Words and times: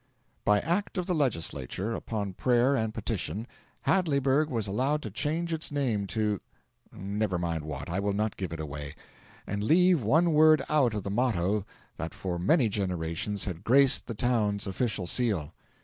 By 0.45 0.61
act 0.61 0.97
of 0.97 1.05
the 1.05 1.13
Legislature 1.13 1.93
upon 1.93 2.33
prayer 2.33 2.75
and 2.75 2.91
petition 2.91 3.45
Hadleyburg 3.85 4.49
was 4.49 4.65
allowed 4.65 5.03
to 5.03 5.11
change 5.11 5.53
its 5.53 5.71
name 5.71 6.07
to 6.07 6.41
(never 6.91 7.37
mind 7.37 7.61
what 7.63 7.87
I 7.87 7.99
will 7.99 8.11
not 8.13 8.35
give 8.35 8.51
it 8.51 8.59
away), 8.59 8.95
and 9.45 9.63
leave 9.63 10.01
one 10.01 10.33
word 10.33 10.63
out 10.69 10.95
of 10.95 11.03
the 11.03 11.11
motto 11.11 11.67
that 11.97 12.15
for 12.15 12.39
many 12.39 12.67
generations 12.67 13.45
had 13.45 13.63
graced 13.63 14.07
the 14.07 14.15
town's 14.15 14.65
official 14.65 15.05
seal. 15.05 15.53